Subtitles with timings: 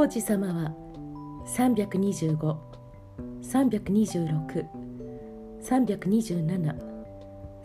[0.00, 0.72] 王子様は
[1.44, 2.56] 325、
[3.42, 4.66] 326、
[5.62, 6.74] 327、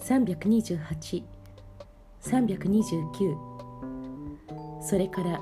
[0.02, 1.24] 328、
[2.22, 3.38] 329
[4.82, 5.40] それから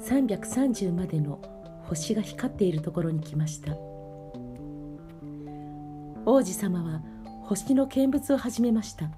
[0.00, 1.38] 330までの
[1.84, 3.76] 星が光っているところに来ました。
[6.24, 7.02] 王子様は
[7.42, 9.10] 星の見物を始めました。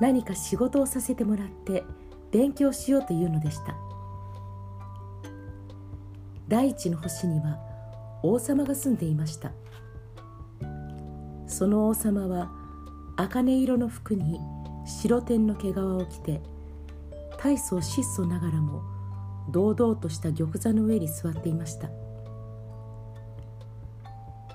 [0.00, 1.84] 何か仕事をさせてもらって
[2.32, 3.89] 勉強しようというのでした。
[6.50, 7.58] 第一の星には
[8.24, 9.52] 王様が住んでいました。
[11.46, 12.50] その王様は
[13.16, 14.40] 茜色の服に
[14.84, 16.42] 白天の毛皮を着て
[17.38, 18.82] 大層質素ながらも
[19.52, 21.88] 堂々とした玉座の上に座っていました。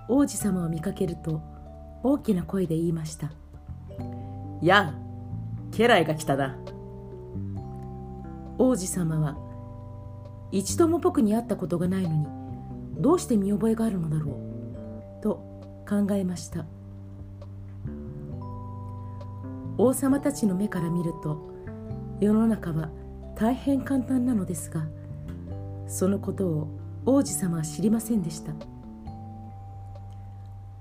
[0.10, 1.42] 王子様を見かけると
[2.04, 3.32] 大きな声で言いました
[4.62, 4.96] 「やあ
[5.72, 6.58] 家来が来たな」
[8.60, 9.45] 王子様は
[10.56, 12.26] 一度も僕に会ったことがないのに
[13.02, 14.40] どうして見覚えがあるのだろ
[15.20, 15.36] うと
[15.86, 16.66] 考えました。
[19.78, 21.52] 王様たちの目から見ると
[22.22, 22.90] 世の中は
[23.36, 24.86] 大変簡単なのですが
[25.88, 28.54] そのことを王子様は知りませんでした。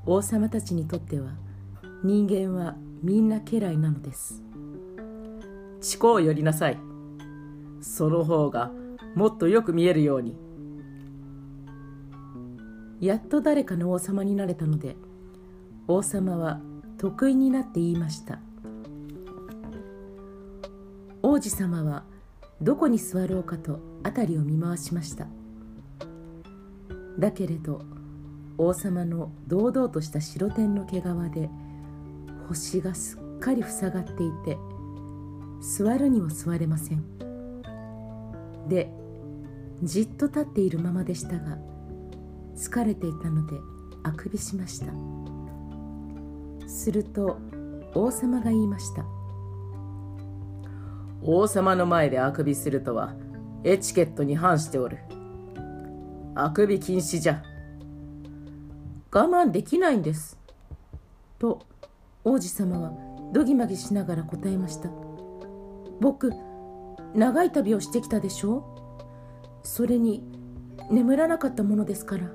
[0.06, 1.32] 王様たちにとっては
[2.04, 4.40] 人間はみんな家来なのです。
[5.80, 6.78] 地を寄りなさい。
[7.80, 8.70] その方が
[9.14, 10.36] もっとよく見えるように。
[13.00, 14.96] やっと誰かの王様になれたので
[15.88, 16.60] 王様は
[16.96, 18.40] 得意になって言いました。
[21.22, 22.04] 王子様は
[22.62, 25.26] どこに座ろうかと辺りを見回しました。
[27.18, 27.82] だけれど
[28.56, 31.50] 王様の堂々とした白天の毛皮で
[32.48, 34.56] 星がすっかり塞がっていて
[35.60, 37.04] 座るにも座れません。
[38.68, 38.90] で
[39.84, 41.58] じっと立っているままでしたが
[42.56, 43.56] 疲れていたので
[44.02, 44.86] あくびしました。
[46.66, 47.38] すると
[47.94, 49.04] 王様が言いました。
[51.22, 53.14] 王様の前であくびするとは
[53.62, 54.98] エチケットに反しておる。
[56.34, 57.42] あくび禁止じゃ。
[59.12, 60.38] 我慢できないんです。
[61.38, 61.60] と
[62.24, 62.92] 王子様は
[63.32, 64.90] どぎまぎしながら答えました。
[66.00, 66.32] 僕
[67.14, 68.73] 長い旅をしてきたでしょ
[69.64, 70.22] それに
[70.90, 72.30] 眠らなかったものですから。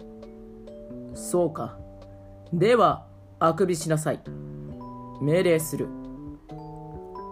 [1.13, 1.77] そうか。
[2.51, 3.05] では
[3.39, 4.21] あくびしなさい。
[5.21, 5.87] 命令する。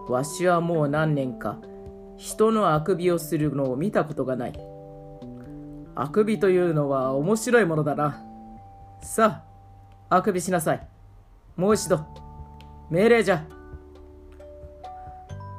[0.07, 1.57] わしはもう何年か
[2.15, 4.53] 人のあくびをするのを見たことがない。
[5.95, 8.23] あくびというのは面白いものだな。
[9.01, 9.43] さ
[10.09, 10.87] ああくびしなさい。
[11.55, 12.05] もう一度
[12.91, 13.43] 命令じゃ。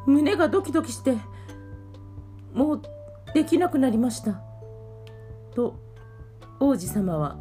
[0.07, 1.19] 胸がドキドキして
[2.55, 2.83] もう
[3.35, 4.41] できなくなりました。
[5.55, 5.77] と
[6.61, 7.37] 王子様は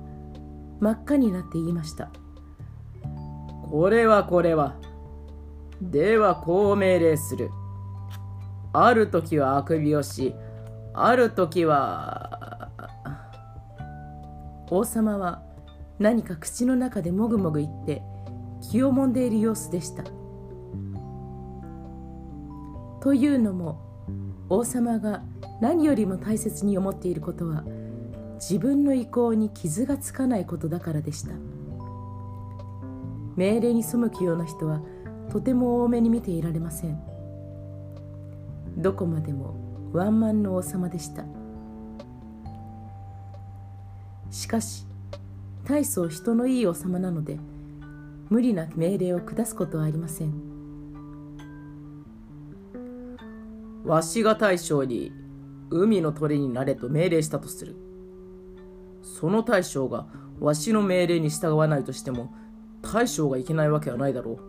[0.80, 2.12] 真っ赤になって言いました。
[3.70, 4.75] これはこれは。
[5.81, 7.50] ではこう命令する。
[8.74, 10.36] ある時はあくびをし
[10.94, 12.69] ある時は
[14.69, 15.42] 王様は
[16.00, 18.04] 何か口の中でもぐもぐ言って
[18.62, 20.04] 気をもんでいる様子でした。
[23.02, 23.87] というのも
[24.50, 25.24] 王様が
[25.62, 27.63] 何よりも大切に思っていることは
[28.35, 31.31] 自分の意向に傷がつかないことだからでした。
[33.36, 34.81] 命令に背くような人は
[35.30, 37.00] とても多めに見ていられません。
[38.78, 39.56] どこまでも
[39.91, 41.25] ワンマンの王様でした。
[44.30, 44.86] しかし
[45.66, 47.40] 大層人のいい王様なので
[48.30, 50.56] 無理な命令を下すことはありません。
[53.88, 55.14] わしが大将に
[55.70, 57.78] 海の鳥になれと命令したとする。
[59.02, 60.08] その大将が
[60.42, 62.34] わしの命令に従わないとしても
[62.81, 64.40] 大将がいけないわけはないだろ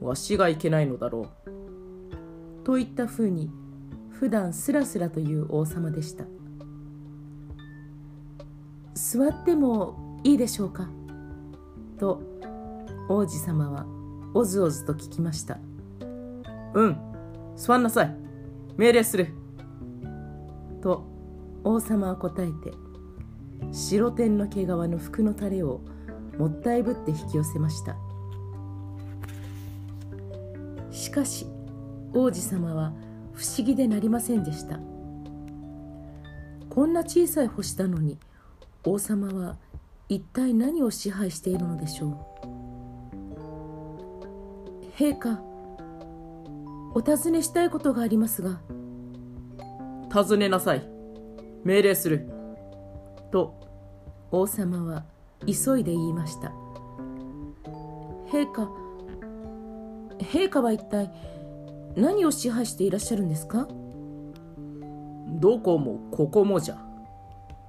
[0.00, 0.06] う。
[0.06, 2.64] わしがいけないのだろう。
[2.64, 3.50] といったふうに
[4.10, 6.24] 普段スラスラという王様でした。
[8.94, 10.88] 座ってもいいでしょうか？
[11.98, 12.22] と
[13.08, 13.86] 王子様は
[14.34, 15.58] おずおずと聞きました。
[16.74, 16.98] うん
[17.56, 18.27] 座んなさい。
[18.78, 19.34] 命令する。
[20.80, 21.04] と
[21.64, 22.72] 王様は答えて
[23.72, 25.80] 白天の毛皮の服のタレを
[26.38, 27.96] もったいぶって引き寄せました。
[30.92, 31.46] しかし
[32.14, 32.92] 王子様は
[33.32, 34.78] 不思議でなりませんでした。
[36.70, 38.18] こんな小さい星なのに
[38.84, 39.56] 王様は
[40.08, 42.16] 一体何を支配しているのでしょう。
[44.96, 45.42] 陛下
[46.98, 48.58] お尋ねしたいことがありますが。
[50.10, 50.82] 尋ねなさい。
[51.62, 52.28] 命令する。
[53.30, 53.54] と
[54.32, 55.04] 王様は
[55.46, 56.52] 急いで言いました。
[58.32, 58.68] 陛下
[60.18, 61.08] 陛下は一体
[61.94, 63.68] 何を支配していらっしゃるんですか？
[65.40, 66.84] どこもここもじゃ。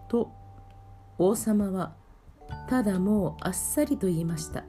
[0.08, 0.32] と
[1.20, 1.94] 王様は
[2.68, 4.64] ただもうあっさりと言いました。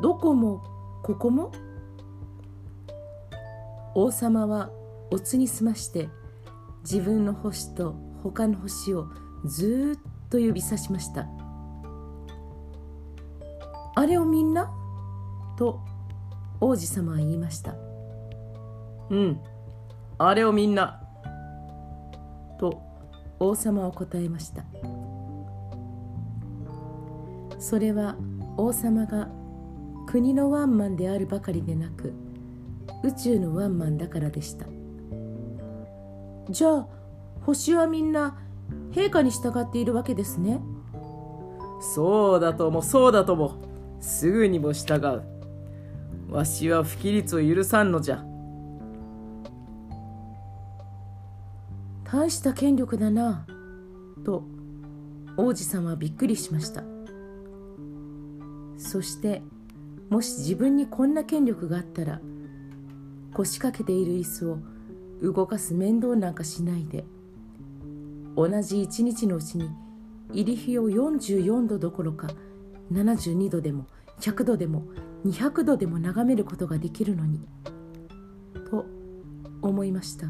[0.00, 0.62] どこも
[1.02, 1.52] ここも
[3.98, 4.68] 王様は
[5.10, 6.10] おつに済まして
[6.82, 9.06] 自分の星と他の星を
[9.46, 11.26] ずっと指さしました。
[13.94, 14.70] あれをみんな？
[15.56, 15.80] と
[16.60, 17.74] 王子様は言いました。
[19.08, 19.40] うん、
[20.18, 21.00] あれをみんな。
[22.58, 22.82] と
[23.40, 24.62] 王様は答えました。
[27.58, 28.16] それは
[28.58, 29.30] 王様が
[30.06, 32.12] 国のワンマンであるばかりでなく
[33.02, 34.66] 宇宙のワンマンだからでした
[36.50, 36.86] じゃあ
[37.42, 38.38] 星はみんな
[38.92, 40.60] 陛下に従っているわけですね
[41.80, 43.56] そうだとも、そうだとも。
[44.00, 44.96] すぐにも従
[46.28, 46.32] う。
[46.32, 48.24] わしは不規律を許さんのじゃ。
[52.04, 53.46] 大した権力だな
[54.24, 54.44] と
[55.36, 56.84] 王子様はびっくりしました
[58.78, 59.42] そして
[60.08, 62.20] もし自分にこんな権力があったら
[63.36, 64.58] 腰掛けている椅子を
[65.22, 67.04] 動かす面倒なんかしないで
[68.34, 69.70] 同じ一日のうちに
[70.32, 72.28] 入り日を44度どころか
[72.92, 73.86] 72度でも
[74.20, 74.84] 100度でも
[75.26, 77.40] 200度でも眺めることができるのに
[78.70, 78.86] と
[79.60, 80.28] 思いました。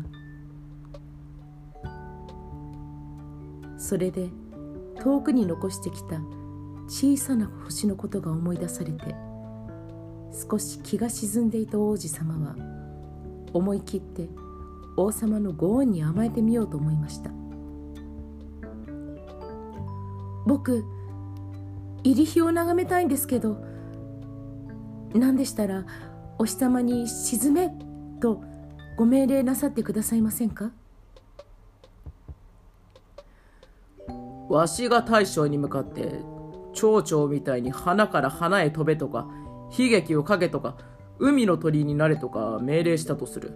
[3.79, 4.31] それで
[5.01, 6.21] 遠くに残してきた
[6.89, 9.15] 小さな星のことが思い出されて
[10.51, 12.76] 少し気が沈んでいた王子様は
[13.53, 14.29] 思い切って
[14.97, 17.31] 王様のご恩に甘えてみようと思いました。
[20.47, 20.85] 僕
[22.05, 23.57] 入り日を眺めたいんですけど
[25.13, 25.85] 何でしたら
[26.39, 27.71] お日様に沈め
[28.21, 28.43] と
[28.97, 30.71] ご命令なさってくださいませんか？
[34.49, 36.21] わしが大将に向かって
[36.73, 39.27] 蝶々みたいに花から花へ飛べとか
[39.77, 40.77] 悲劇をかけとか
[41.19, 43.53] 海の鳥になれとか命令したとする。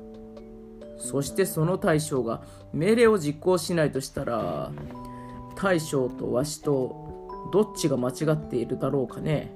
[0.99, 2.43] そしてその大将が
[2.73, 4.71] 命令を実行しないとしたら
[5.57, 9.53] 大将とわしとどっちが間違っているだろうかね。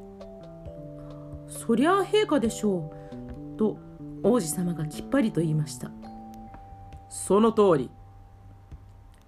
[1.49, 2.93] そりゃあ陛下でしょ
[3.55, 3.79] うと
[4.23, 5.91] 王子様がきっぱりと言いました。
[7.09, 7.91] その通り。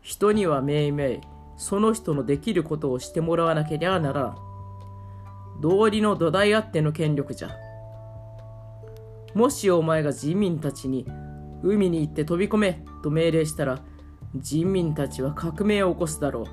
[0.01, 1.21] 人にはめいめい
[1.57, 4.37] その人のできることをしてもらわなけりゃならん。
[5.61, 7.49] 道理の土台あっての権力じゃ
[9.37, 11.07] もしお前が人民たちに
[11.63, 13.81] 海に行って飛び込めと命令したら
[14.35, 16.47] 人民たちは革命を起こすだろ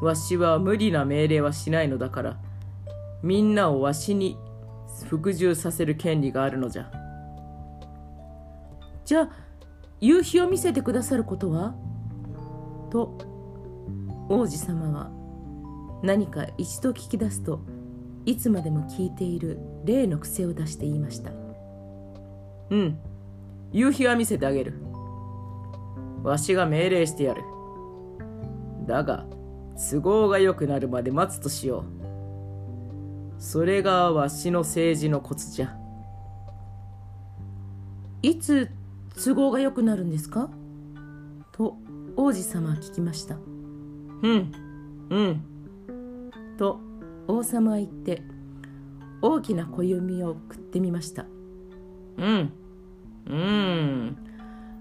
[0.00, 0.04] う。
[0.06, 2.40] わしは無理な命令はしないのだから
[3.22, 4.38] みんなをわしに
[5.10, 6.90] 服従させる権利があるのじゃ。
[9.04, 9.30] じゃあ
[10.00, 11.74] 夕日を見せてくださることは？
[12.90, 13.18] と
[14.30, 15.10] 王子様は
[16.02, 17.60] 何か一度聞き出すと
[18.24, 19.60] いつまでも聞いている。
[19.88, 21.32] 例の癖を出して言いました。
[22.70, 22.98] うん。
[23.72, 24.74] 夕日は見せてあげる。
[26.22, 27.42] わしが命令してやる。
[28.86, 29.26] だが
[29.90, 31.84] 都合が良くなるまで待つとしよ
[33.38, 33.42] う。
[33.42, 35.76] それがわしの政治のコツじゃ。
[38.22, 38.70] いつ
[39.24, 40.50] 都合が良くなるんですか？
[41.52, 41.76] と
[42.16, 43.36] 王子様は聞きました。
[43.36, 43.38] う
[44.28, 44.52] ん。
[45.10, 45.42] うん。
[46.58, 46.80] と
[47.28, 48.22] 王様は言って
[49.20, 51.26] 大きな小弓を食ってみました。
[52.16, 52.52] うん。
[53.26, 54.16] うん。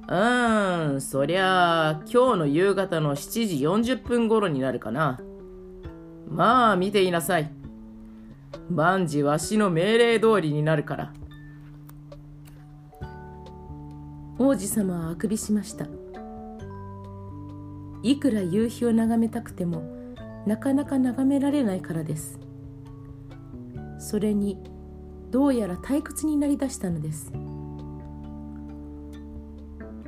[0.07, 1.01] うん。
[1.01, 5.19] そりゃあ今日の夕方の7時40分頃になるかな。
[6.29, 7.51] まあ見ていなさい。
[8.69, 11.13] 万事わしの命令通りになるから。
[14.39, 15.87] 王子様はあくびしました。
[18.03, 19.83] いくら夕日を眺めたくても
[20.45, 22.39] なかなか眺められないからです
[23.99, 24.57] それに
[25.31, 27.31] どうやら退屈になりだしたのです。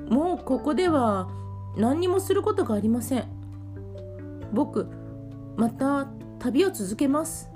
[0.10, 1.30] もうここでは
[1.78, 3.26] 何にもすることがありません。
[4.54, 4.88] 僕
[5.56, 6.08] また
[6.40, 7.50] 旅を続けます。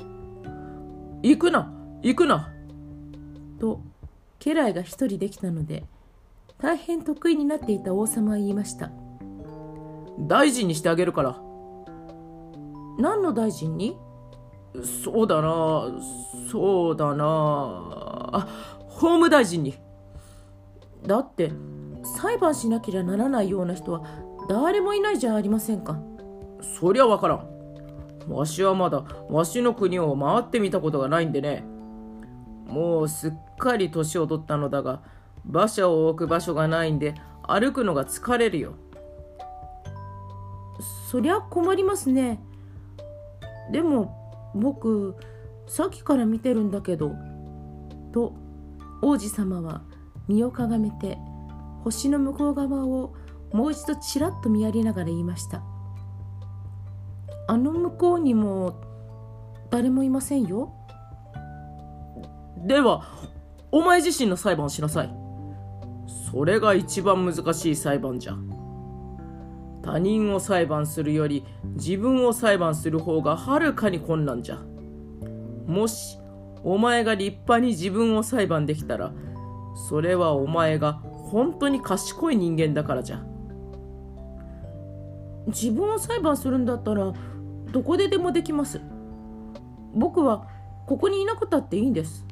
[1.22, 2.54] 行くな行くな。
[3.60, 3.80] と
[4.40, 5.86] 家来が一人できたので
[6.58, 8.92] 大変得意になっていた王様は言いました。
[10.20, 11.42] 大臣にしてあげるから。
[13.00, 13.98] 何の大臣に？
[14.82, 15.92] そうだな。
[16.50, 17.26] そうだな。
[18.34, 18.48] あ
[18.88, 19.76] 法務大臣に。
[21.06, 21.52] だって
[22.22, 24.04] 裁判しなければならないような人は
[24.50, 26.00] 誰もいないじゃありませんか。
[26.80, 27.48] そりゃわからん。
[28.30, 31.64] わしはまだわしの国を回ってみたことがないんでね。
[32.66, 35.02] もうすっかり年を取ったのだが
[35.48, 37.14] 馬車を置く場所がないんで
[37.46, 38.74] 歩くのが疲れるよ。
[41.12, 42.42] そりゃ困りますね。
[43.72, 44.23] でも
[44.56, 45.16] 僕
[45.68, 47.14] さっきから見てるんだけど
[48.12, 48.34] と
[49.02, 49.84] 王子様は
[50.28, 51.18] 身をかがめて
[51.84, 53.14] 星の向こう側を
[53.52, 55.64] もう一度ちらっと見やりながら言いました。
[57.48, 58.82] あの向こうにも
[59.70, 60.74] 誰もいませんよ。
[62.66, 63.06] では
[63.72, 65.14] お前自身の裁判をしなさい。
[66.32, 68.36] それが一番難しい裁判じゃ。
[69.84, 74.60] 他人を裁判するより自分を裁判する方がはるかに困難じゃ。
[75.68, 76.18] もし
[76.64, 79.12] お前が立派に自分を裁判できたら
[79.90, 83.24] それはお前が本当に賢い人間だからじゃ。
[85.48, 87.14] 自分を裁判するんだったら
[87.72, 88.80] どこででもできます。
[89.94, 90.48] 僕は
[90.88, 92.26] ここにいなくたっていいんです。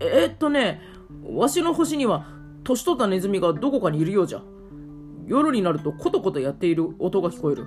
[0.00, 0.80] えー、っとね
[1.30, 2.26] わしの星には
[2.64, 4.42] 年取ったネズミがどこかにいるようじゃ。
[5.26, 7.66] 夜になるとコトコトやっている音が聞こえる。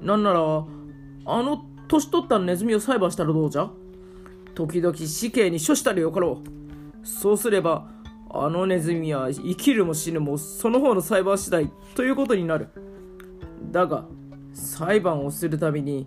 [0.00, 3.70] なんならあの年取ったネズミを裁判したらどうじゃ？
[4.54, 7.06] 時々死刑に処したらよかろう。
[7.06, 7.88] そうすれば
[8.30, 12.68] あのネズミは生きるも死ぬもその方の裁判次第ということになる。
[13.72, 14.06] だが
[14.52, 16.06] 裁判をするたびに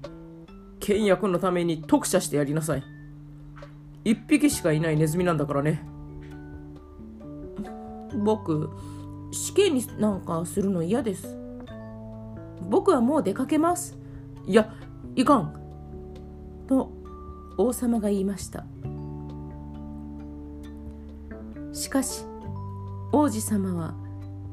[0.80, 2.84] 倹約のために特赦してやりなさい。
[4.04, 5.86] 一匹しかいないネズミなんだからね。
[8.24, 8.70] 僕
[9.32, 11.38] 死刑になんかするの嫌です。
[12.70, 13.98] 僕はもう出かけます。
[14.46, 14.74] いや
[15.16, 15.54] いかん。
[16.68, 16.92] と
[17.58, 18.66] 王様が言いました。
[21.74, 22.26] しかし
[23.12, 23.94] 王子様は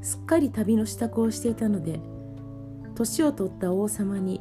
[0.01, 2.01] すっかり旅の支度をしていたので
[2.95, 4.41] 年を取った王様に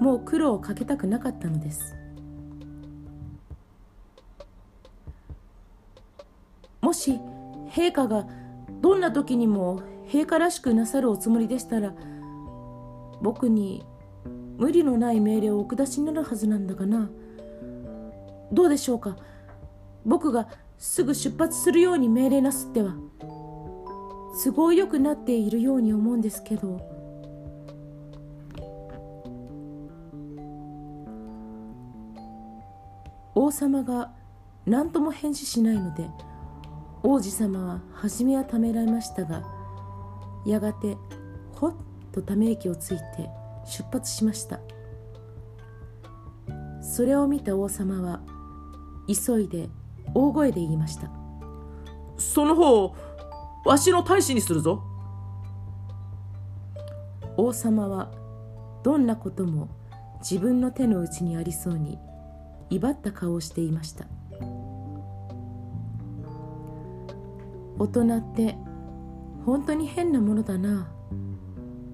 [0.00, 1.96] もう苦労をかけたくなかったのです。
[6.80, 7.18] もし
[7.70, 8.26] 陛下が
[8.80, 11.94] どんな時にも陛下らしくなさるおつもりでしたら
[13.22, 13.84] 僕に
[14.58, 17.10] 無理のない命令をお下しになるはずなんだがな。
[18.52, 19.16] どうでしょうか？
[20.04, 22.94] 僕がすぐ出発するように命令なすっては。
[24.44, 26.80] 都合よくなっているように思うんですけど。
[33.34, 34.12] 王様が
[34.66, 36.08] 何とも返事しないので
[37.06, 39.44] 王子様は初めはためらいましたが
[40.46, 40.96] やがて
[41.52, 41.74] ほっ
[42.10, 43.28] とため息をついて
[43.66, 44.60] 出発しました。
[46.82, 48.20] それを見た王様は
[49.06, 49.68] 急いで
[50.14, 51.10] 大声で言いました。
[52.16, 52.94] その方
[53.64, 54.82] わしの大使にするぞ。
[57.36, 58.10] 王様は
[58.82, 59.68] どんなことも
[60.20, 61.98] 自分の手の内にありそうに
[62.70, 64.06] 威張った顔をしていました
[67.78, 68.56] 大人って
[69.44, 70.88] 本当に変なものだな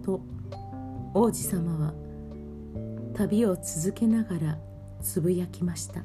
[0.05, 0.21] と
[1.15, 1.95] 王子様は
[3.15, 4.59] 旅を続けながら
[5.03, 6.03] つぶやきました。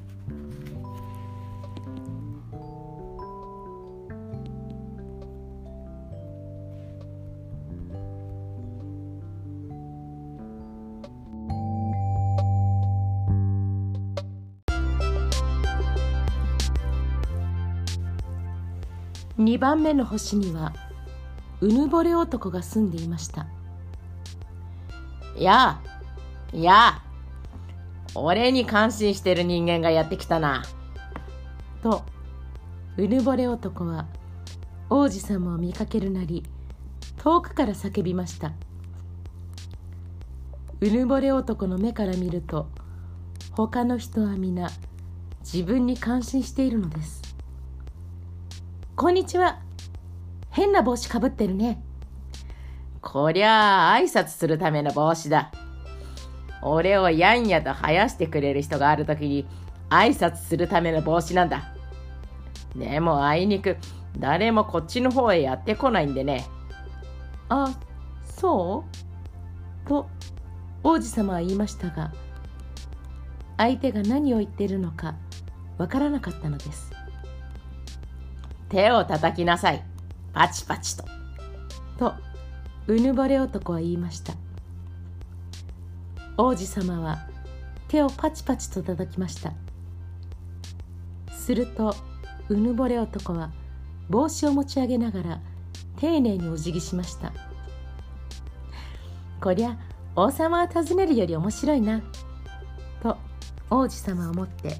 [19.45, 20.73] 2番目の星には
[21.61, 23.45] うぬぼれ男が住んでいました。
[25.37, 25.81] やあ
[26.51, 27.03] やあ
[28.15, 30.63] 俺に感心してる人間がやってきたな。
[31.83, 32.03] と
[32.97, 34.07] うぬぼれ男は
[34.89, 36.43] 王子様を見かけるなり
[37.17, 38.53] 遠くから叫びました。
[40.81, 42.67] うぬぼれ男の目から見ると
[43.51, 44.69] 他の人は皆
[45.41, 47.24] 自分に感心しているのです。
[48.97, 49.59] こんにちは。
[50.51, 51.83] 変な帽子かぶってるね。
[53.01, 55.51] こりゃあ挨拶するための帽子だ。
[56.61, 59.45] 俺をやんやと生やしてくれる人があるときに
[59.89, 61.75] 挨拶するための帽子なんだ。
[62.73, 63.75] でもあいにく
[64.17, 66.45] 誰もこっちの方へやってこないんでね。
[67.49, 67.77] あ、
[68.23, 68.85] そ
[69.83, 69.89] う？
[69.89, 70.09] と
[70.83, 72.13] 王子様は言いましたが、
[73.57, 75.15] 相手が何を言っているのか
[75.77, 76.93] わからなかったのです。
[78.75, 79.81] 手を叩きなさい。
[80.33, 81.05] パチパチと。
[81.97, 82.13] と、
[82.87, 84.33] うぬぼれ男は言いました。
[86.35, 87.25] 王子様は
[87.87, 89.53] 手をパチパチと叩きました。
[91.31, 91.95] すると、
[92.49, 93.53] うぬぼれ男は
[94.09, 95.39] 帽子を持ち上げながら
[95.95, 97.31] 丁寧にお辞儀しました
[99.41, 99.77] こりゃ
[100.15, 102.01] 王様を訪ねるより面白いな
[103.01, 103.17] と
[103.69, 104.77] 王子様は思って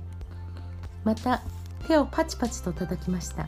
[1.04, 1.42] また
[1.88, 3.48] 手をパチパチと叩きました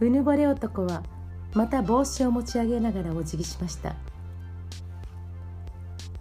[0.00, 1.02] うぬぼれ男は
[1.54, 3.94] また帽子を持ち上げながらお辞儀しました。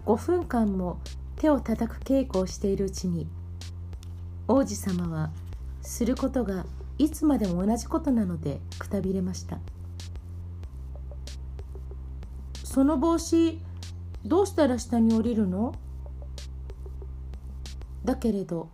[0.06, 1.00] 5分間も
[1.36, 3.28] 手を叩く稽古をしているうちに
[4.48, 5.32] 王子様は
[5.82, 6.66] することが
[6.98, 9.60] いつまでも同じことなのでくたびれました。
[12.64, 13.60] その帽子
[14.24, 15.74] どうしたら下に降りるの？
[18.06, 18.70] だけれど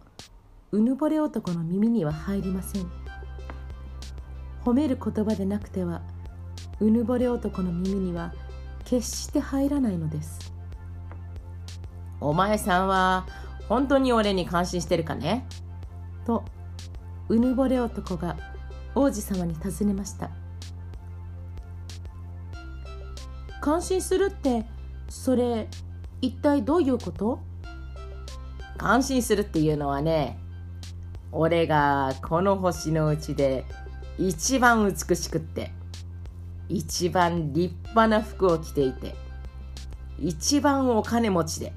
[0.71, 3.00] うぬぼれ男の耳には入りません。
[4.63, 6.01] 褒める言葉でなくては
[6.79, 8.33] うぬぼれ男の耳には
[8.85, 10.53] 決して入らないのです。
[12.19, 13.25] お前さんは
[13.67, 15.45] 本当に俺に感心してるかね？
[16.25, 16.43] と
[17.29, 18.37] うぬぼれ男が
[18.93, 20.29] 王子様に尋ねました。
[23.61, 24.65] 感心するって
[25.09, 25.67] それ
[26.21, 27.39] 一体どういうこと？
[28.77, 30.39] 感心するっていうのはね
[31.31, 33.65] 俺がこの星のうちで
[34.17, 35.71] 一番美しくって
[36.69, 39.15] 一番立派な服を着ていて
[40.19, 41.73] 一番お金持ちで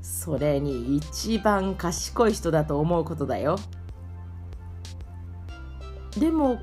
[0.00, 3.58] それに一番賢い人だと思うことだよ。
[6.18, 6.60] でも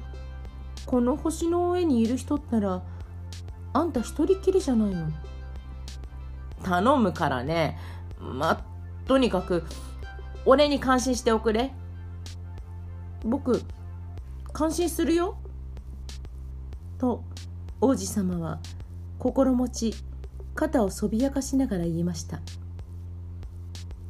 [0.86, 2.84] この星の上にいる人ったら
[3.74, 5.08] あんた一人きりじゃないの。
[6.64, 7.78] 頼むからね。
[8.20, 8.64] まあ
[9.08, 9.64] とにかく
[10.46, 11.72] 俺に感心しておくれ。
[13.24, 13.64] 僕
[14.54, 15.38] 感心するよ。
[16.98, 17.24] と
[17.82, 18.60] 王子様は
[19.18, 19.96] 心持ち
[20.54, 22.42] 肩をそびやかしながら言いました。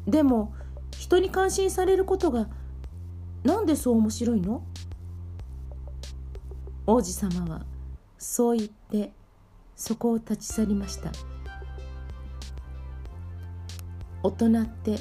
[0.08, 0.53] でも
[0.98, 2.48] 人に感心されることが
[3.43, 4.63] なんでそう面白いの？
[6.88, 7.63] 王子様は
[8.17, 9.13] そう言って
[9.75, 11.12] そこを立ち去りました。
[14.23, 14.97] 大人って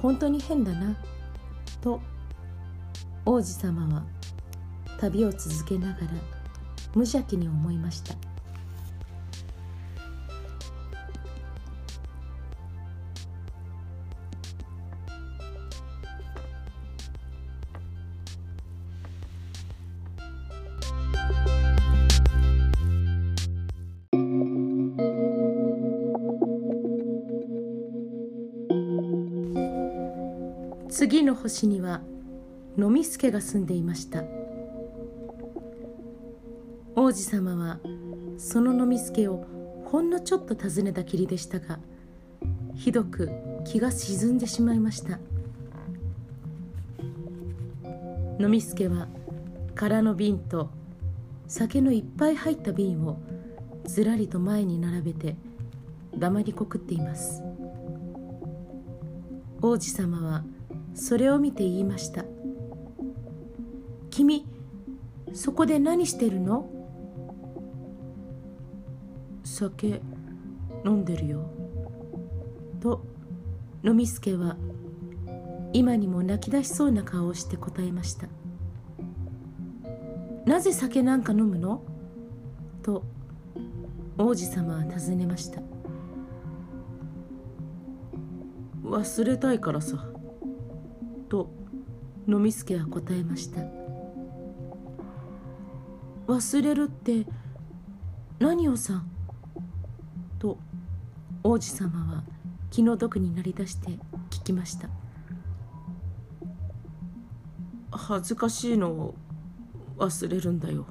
[0.00, 0.96] 本当に変だな。
[1.82, 2.00] と
[3.26, 4.04] 王子様は
[5.00, 6.06] 旅を続けながら
[6.94, 8.14] 無邪気に思いました。
[30.90, 32.00] 次の星には
[32.78, 34.22] 飲み助が住んでいました。
[37.14, 37.78] 王子様は
[38.38, 39.46] その飲み助を
[39.84, 41.78] ほんのちょっと尋ねたきりでしたが
[42.74, 43.30] ひどく
[43.64, 45.20] 気が沈んでしまいました。
[48.40, 49.06] 飲み助は
[49.76, 50.70] 空の瓶と
[51.46, 53.20] 酒のいっぱい入った瓶を
[53.84, 55.36] ずらりと前に並べて
[56.16, 57.44] 黙りこくっています。
[59.62, 60.42] 王子様は
[60.94, 62.24] それを見て言いました
[64.10, 64.48] 「君
[65.32, 66.68] そこで何してるの?」
[69.64, 70.02] 酒
[70.84, 71.50] 飲んでるよ。
[72.80, 73.02] と
[73.82, 74.56] 飲み助は
[75.72, 78.28] 今にも泣き出しそうな顔をして答えました。
[80.44, 81.82] なぜ酒なんか飲むの？
[82.82, 83.04] と
[84.18, 85.62] 王子様は尋ねました。
[88.84, 90.06] 忘れたいからさ。
[91.30, 91.50] と
[92.28, 93.62] 飲み助は答えました。
[96.26, 97.26] 忘れるって
[98.38, 99.02] 何をさ？
[101.46, 102.24] 王子様は
[102.70, 103.90] 気の毒になりだして
[104.30, 104.88] 聞きました。
[107.92, 109.14] 恥ずかしいのを
[109.98, 110.86] 忘れるんだよ。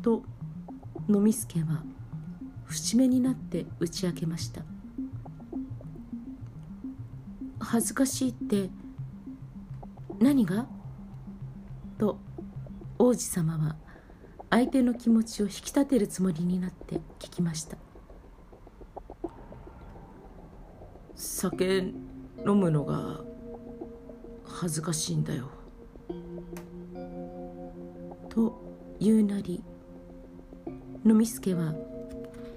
[0.00, 0.22] と
[1.08, 1.84] 飲み助は
[2.64, 4.62] 節目になって打ち明けました。
[7.60, 8.70] 恥ずかしいって
[10.20, 10.66] 何が？
[11.98, 12.18] と
[12.98, 13.76] 王子様は
[14.48, 17.76] 相手の気持ちを引き立てるつもりになって聞きました
[21.24, 21.78] 酒
[22.44, 23.20] 飲むのが
[24.44, 25.48] 恥ずかしいんだよ。
[28.28, 28.60] と
[28.98, 29.62] 言うなり
[31.06, 31.74] 飲み助は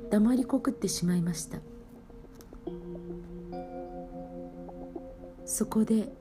[0.10, 1.60] 黙りこくってしまいました。
[5.46, 6.12] そこで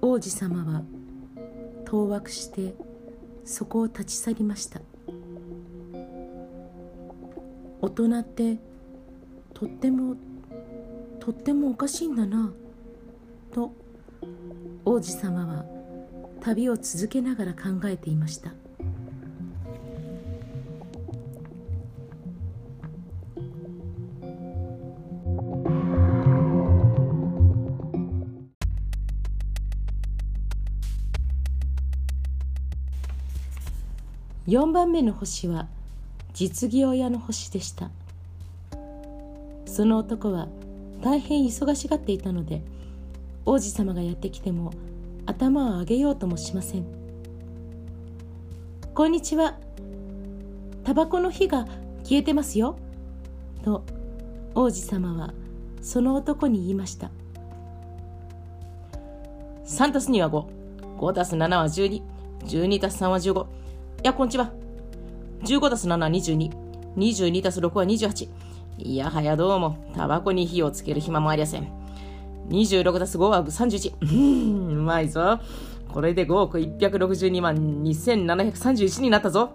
[0.00, 0.82] 王子様は
[1.84, 2.74] 当惑して
[3.44, 4.80] そこを立ち去りました。
[7.82, 8.58] 大人って
[9.52, 10.16] とっても
[11.22, 12.52] とってもおかしいんだな。
[13.52, 13.72] と
[14.84, 15.64] 王子様は
[16.40, 18.52] 旅を続けながら考えていました。
[34.48, 35.68] 4番目の星は
[36.34, 37.92] 実業家の星でした。
[39.66, 40.48] その男は
[41.02, 42.62] 「大変忙しがっていたので
[43.44, 44.72] 王子様がやってきても
[45.26, 46.86] 頭を上げようともしません。
[48.94, 49.58] こんにちは。
[50.84, 51.66] タバコの火が
[52.04, 52.76] 消えてますよ。
[53.64, 53.84] と
[54.54, 55.34] 王子様は
[55.80, 57.10] その男に言いました。
[59.64, 63.48] 3たす2は55たす7は1212たす3は15い
[64.04, 64.52] やこんにちは。
[65.42, 68.28] 15たす7は2222たす6は28
[68.78, 69.76] いやはやどうも。
[69.94, 71.68] タバコに火をつける暇もありやせん。
[72.48, 74.06] 26たす5は31う
[74.74, 75.38] んうまいぞ。
[75.88, 79.52] これで5億162万2731になったぞ。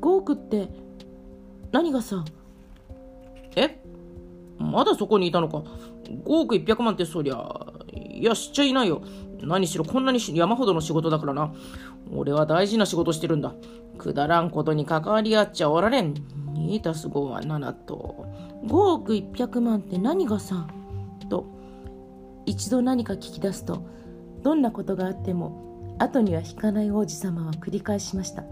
[0.00, 0.68] 5億って
[1.72, 2.24] 何がさ？
[3.56, 3.82] え？
[4.58, 5.58] まだそこにいたのか。
[5.58, 9.02] 5億100万ってそりゃいや知っちゃいないよ。
[9.42, 11.52] 何しろこんなに山ほどの仕事だからな。
[12.14, 13.52] 俺は大事な仕事してるんだ。
[13.98, 16.14] くだらんことに関わり合っちゃおられん。
[16.54, 18.26] 2たす5は7と
[18.64, 20.66] 5億100万って何がさ
[21.28, 21.46] と。
[22.44, 23.82] 一度何か聞き出すと。
[24.42, 28.44] どんなことがあっても後には引かない王子様は繰り返しました。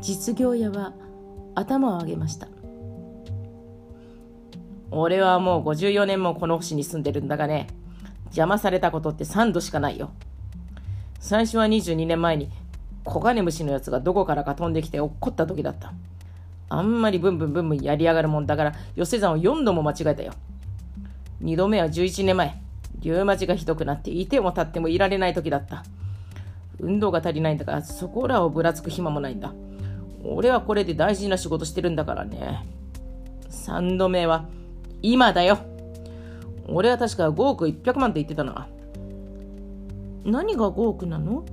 [0.00, 0.94] 実業屋は
[1.54, 2.48] 頭を上げました。
[4.90, 7.68] 俺はもう54年もこの星に住んでるんだがね。
[8.26, 10.10] 邪魔されたことって3度しかないよ。
[11.20, 12.50] 最初は22年前に
[13.04, 15.92] コガネムシのやつがどこからか飛んできて落っこった時だった。
[16.70, 20.32] あんまりブンブンブンブンやりやがるもんだから寄せ算を4度も間違えたよ。
[21.42, 22.60] 2度目は11年前。
[23.00, 25.84] リュウマチがひどくなっていても立ってもいられない時だった。
[26.80, 29.52] 運動が足りないんだからそこらをぶらつく暇もないんだ。
[30.24, 32.66] 俺はこれで大事な仕事してるんだからね。
[33.50, 34.46] 3度目は
[35.02, 35.58] 今だよ。
[36.66, 38.66] 俺は確か5億100万って言ってたな。
[40.24, 41.44] 何が5億なの？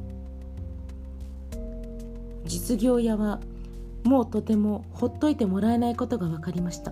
[2.45, 3.39] 実業屋は
[4.03, 6.91] もうとてもほっといてもらえないことが分かりました。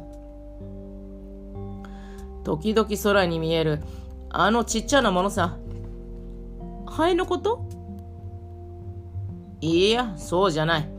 [2.43, 3.79] 時々空に見える
[4.29, 5.57] あのちっちゃなものさ。
[6.87, 7.67] ハエのこと？
[9.61, 10.89] いやそうじゃない。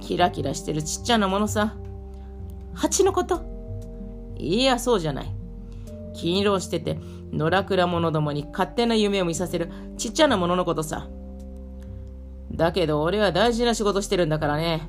[0.00, 1.76] キラキラしてるちっちゃなものさ。
[2.74, 3.42] 蜂のこと？
[4.36, 5.26] いやそうじゃない。
[6.14, 6.98] 金色をしてて
[7.32, 11.08] 野良倉者どもに勝手な夢を見させるちっちゃなもののことさ。
[12.52, 14.88] だけど俺は大事な仕事してるんだからね。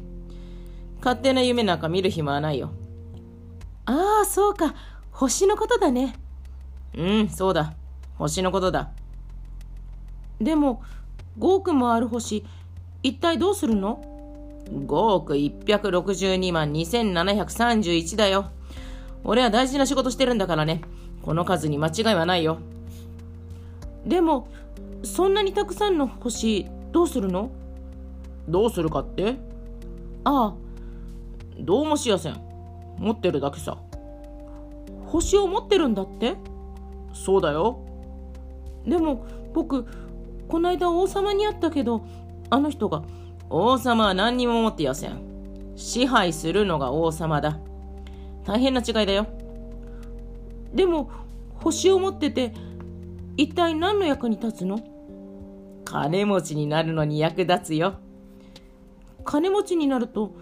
[0.99, 2.71] 勝手な夢なんか見る暇はないよ。
[3.85, 4.73] ああそうか。
[5.11, 6.15] 星のことだね。
[6.95, 7.73] うんそうだ。
[8.17, 8.91] 星のことだ。
[10.39, 10.83] でも
[11.39, 12.45] 5億もある星
[13.01, 14.01] 一体どうするの
[14.69, 18.51] ?5 億162万2731だよ。
[19.23, 20.81] 俺は大事な仕事してるんだからね。
[21.21, 22.59] この数に間違いはないよ。
[24.05, 24.47] でも
[25.03, 27.49] そんなにたくさんの星どうするの？
[28.47, 29.35] どうするかって？
[30.23, 30.53] ああ。
[31.59, 32.39] どうもしやせん。
[32.99, 33.79] 持ってるだけさ。
[35.07, 36.35] 星を持ってるんだって？
[37.11, 37.79] そうだよ。
[38.85, 39.87] でも僕
[40.47, 42.05] こないだ王様に会ったけど
[42.49, 43.03] あの人が
[43.49, 45.73] 王様は何にも持ってやせん。
[45.75, 47.59] 支配するのが王様だ。
[48.45, 49.25] 大変な違いだよ。
[50.75, 51.09] でも
[51.55, 52.53] 星を持ってて
[53.35, 54.92] 一体何の役に立つの？
[55.93, 57.93] 金持ちになるのに役立つよ。
[59.23, 60.33] 金持ちになると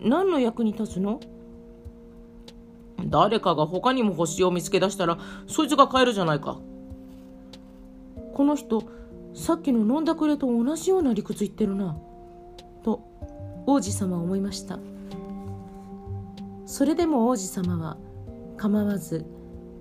[0.00, 1.20] 何の役に立つの？
[3.04, 6.58] 誰かが他にも星を見つけ出したらそいつが買えるじゃないか。
[8.32, 8.82] この人
[9.34, 11.98] さっきの飲んだくれと同じような理屈言ってるな。
[12.82, 13.02] と
[13.66, 14.78] 王子様は思いました。
[16.64, 17.98] それでも王子様は
[18.56, 19.26] 構わず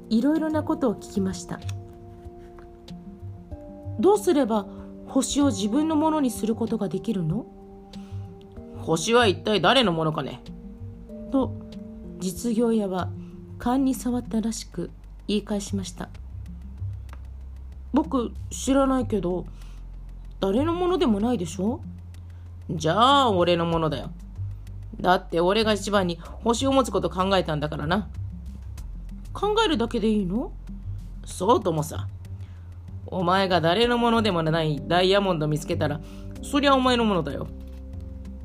[0.10, 1.62] いろいろなことを聞きました。
[3.98, 4.66] どうすれば
[5.10, 7.45] 星を自分のものにすることができるの？
[8.78, 10.41] 星は一体誰のものかね？
[11.32, 11.54] と
[12.19, 13.10] 実業屋は
[13.58, 14.91] 勘に触ったらしく
[15.28, 16.10] 言い返しました。
[17.91, 19.45] 僕知らないけど
[20.39, 21.82] 誰のものでもないでしょ？
[22.69, 24.12] じゃあ俺のものだよ。
[25.02, 28.10] だって俺が一番に星を持つこと考えたんだからな。
[29.34, 30.52] 考えるだけでいいの？
[31.26, 32.08] そうともさ
[33.08, 36.00] お前が誰のものでもないダイヤモンド見つけたら
[36.42, 37.48] そりゃお前のものだよ。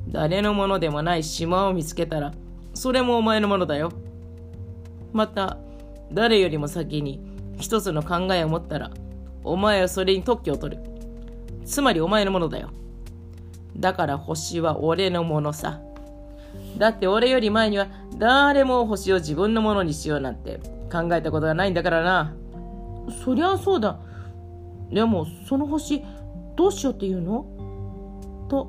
[0.09, 2.33] 誰のものでもない島を見つけたら
[2.75, 3.93] それもお前のものだよ。
[5.13, 5.59] また
[6.13, 7.21] 誰よりも先に
[7.59, 8.91] 一つの考えを持ったら
[9.43, 10.83] お前はそれに特許を取る。
[11.65, 12.71] つまりお前のものだよ。
[13.77, 15.81] だから星は俺のものさ。
[16.79, 17.89] だって俺より前には
[18.19, 22.35] 誰も星を自分のものにしようなんて考えたことがないんだからな。
[23.25, 23.99] そりゃそうだ。
[24.91, 26.03] でもその星
[26.57, 27.47] どうしようっていうの？
[28.49, 28.69] と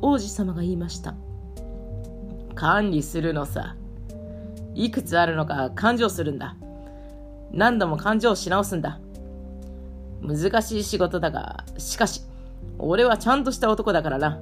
[0.00, 1.14] 王子様が言いました。
[2.54, 3.76] 管理するのさ。
[4.74, 6.54] いくつあるのか勘定するんだ。
[7.50, 9.00] 何度も勘定し直すんだ。
[10.22, 12.22] 難しい仕事だがしかし
[12.78, 14.38] 俺はちゃんとした男だからな。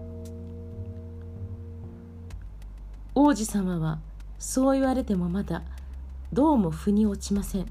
[3.15, 4.01] 王子様は
[4.39, 5.63] そう言われてもまだ
[6.33, 7.67] どうも腑に落ちません。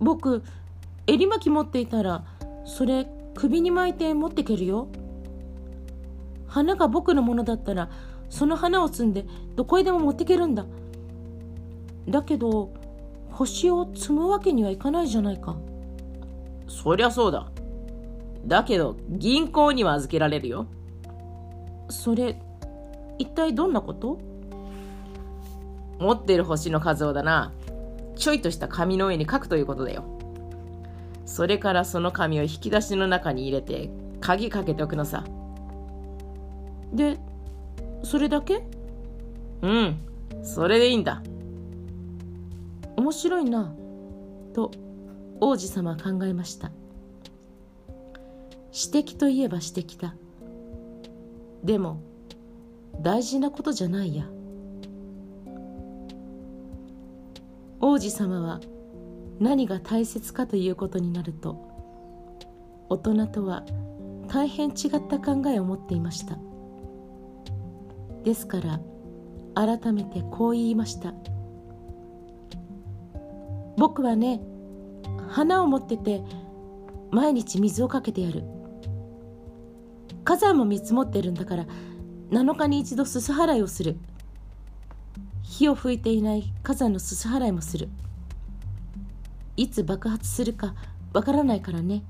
[0.00, 0.42] 僕
[1.06, 2.24] 襟巻き持っていたら
[2.64, 4.88] それ首に巻いて持ってけるよ。
[6.46, 7.90] 花が僕のものだったら
[8.30, 10.66] その花を摘んでどこへでも持ってけるんだ。
[12.08, 12.72] だけど
[13.30, 15.56] 星を摘むわけにはいかないじゃないか。
[16.68, 17.50] そりゃそうだ。
[18.46, 20.66] だけど銀行には預けられるよ。
[21.88, 22.40] それ
[23.18, 24.18] 一体どんなこと？
[25.98, 27.52] 持ってる星の数をだな。
[28.16, 30.04] ちょいとした紙の上に書くということだよ
[31.26, 35.24] それからその紙を引き出しの中に入れて鍵かけておくのさ。
[36.92, 37.18] で
[38.02, 38.62] それだけ？
[39.62, 39.96] うん。
[40.42, 41.22] それでいいんだ。
[42.96, 43.74] 面白いな。
[44.52, 44.70] と
[45.40, 46.70] 王子様は考えました。
[48.72, 50.14] 指摘といえば指摘だ。
[51.64, 52.02] でも
[53.00, 54.26] 大事なことじゃないや。
[57.80, 58.60] 王子様は
[59.40, 61.74] 何が大切かということになると
[62.88, 63.64] 大人とは
[64.28, 66.38] 大変違った考えを持っていました。
[68.22, 68.80] ですから
[69.54, 71.12] 改めてこう言いました。
[73.76, 74.40] 僕はね
[75.28, 76.22] 花を持ってて
[77.10, 78.44] 毎日水をかけてやる。
[80.24, 81.66] 火山も見積もってるんだから
[82.30, 83.96] 7日に一度すす払いをする。
[85.42, 87.88] 火を吹いていない火山のすす払いもする。
[89.56, 90.74] いつ爆発するか
[91.12, 92.02] わからないからね。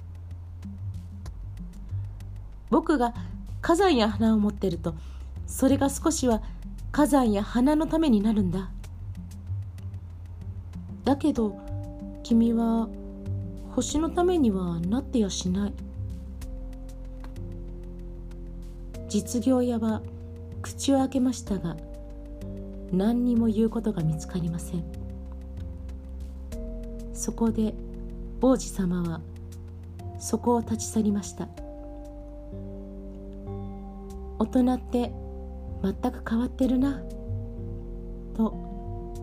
[2.70, 3.14] 僕が
[3.60, 4.94] 火山や花を持ってると
[5.46, 6.42] それが少しは
[6.90, 8.70] 火山や花のためになるんだ。
[11.04, 11.58] だけど
[12.22, 12.88] 君は
[13.74, 15.72] 星のためにはなってやしない。
[19.08, 20.02] 実業屋は
[20.62, 21.76] 口を開けましたが
[22.90, 25.03] 何にも言うことが見つかりません。
[27.14, 27.74] そこで
[28.42, 29.20] 王子様は
[30.18, 31.48] そこを立ち去りました。
[34.38, 35.12] 大人って
[35.82, 37.02] 全く変わってるな
[38.36, 38.46] と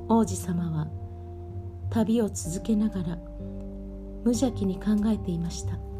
[0.10, 0.88] 王子様は
[1.90, 3.18] 旅を続けながら
[4.24, 5.91] 無邪気に考えていました。